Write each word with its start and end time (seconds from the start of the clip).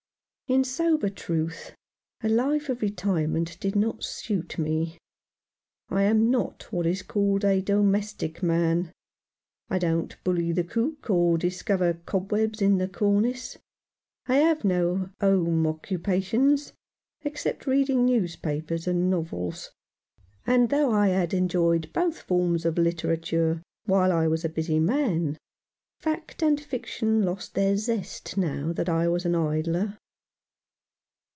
In 0.47 0.65
sober 0.65 1.07
truth, 1.07 1.73
a 2.21 2.27
life 2.27 2.67
of 2.67 2.81
retirement 2.81 3.57
did 3.61 3.73
not 3.73 4.03
suit 4.03 4.57
174 4.59 4.65
Mr. 4.67 4.99
Faunces 5.87 5.89
Record. 5.89 5.93
me. 5.93 5.97
I 5.97 6.03
am 6.03 6.29
not 6.29 6.63
what 6.73 6.85
is 6.85 7.01
called 7.03 7.45
a 7.45 7.61
domestic 7.61 8.43
man. 8.43 8.91
I 9.69 9.79
don't 9.79 10.21
bully 10.25 10.51
the 10.51 10.65
cook 10.65 11.09
or 11.09 11.37
discover 11.37 12.01
cobwebs 12.05 12.61
in 12.61 12.79
the 12.79 12.89
cornice. 12.89 13.59
I 14.27 14.39
have 14.39 14.65
no 14.65 15.11
home 15.21 15.65
occupations, 15.65 16.73
except 17.21 17.65
reading 17.65 18.05
newspapers 18.05 18.87
and 18.89 19.09
novels; 19.09 19.71
and 20.45 20.67
though 20.69 20.91
I 20.91 21.07
had 21.07 21.33
enjoyed 21.33 21.93
both 21.93 22.19
forms 22.21 22.65
of 22.65 22.77
literature 22.77 23.63
while 23.85 24.11
I 24.11 24.27
was 24.27 24.43
a 24.43 24.49
busy 24.49 24.81
man, 24.81 25.37
fact 26.01 26.43
and 26.43 26.59
fiction 26.59 27.23
lost 27.23 27.53
their 27.55 27.77
zest 27.77 28.35
now 28.35 28.73
that 28.73 28.89
I 28.89 29.07
was 29.07 29.25
an 29.25 29.33
idler. 29.35 29.97